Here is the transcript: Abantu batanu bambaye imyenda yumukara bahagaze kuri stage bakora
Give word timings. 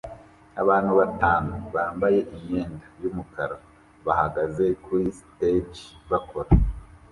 Abantu 0.61 0.91
batanu 0.99 1.53
bambaye 1.75 2.19
imyenda 2.35 2.85
yumukara 3.01 3.57
bahagaze 4.05 4.65
kuri 4.83 5.05
stage 5.19 5.81
bakora 6.09 6.49